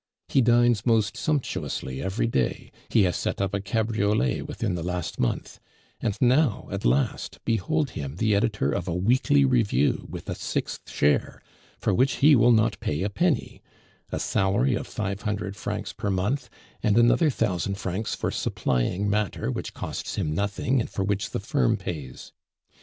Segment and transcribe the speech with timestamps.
[0.29, 5.19] He dines most sumptuously every day; he has set up a cabriolet within the last
[5.19, 5.59] month;
[5.99, 10.89] and now, at last, behold him the editor of a weekly review with a sixth
[10.89, 11.39] share,
[11.77, 13.61] for which he will not pay a penny,
[14.11, 16.49] a salary of five hundred francs per month,
[16.81, 21.39] and another thousand francs for supplying matter which costs him nothing, and for which the
[21.39, 22.31] firm pays.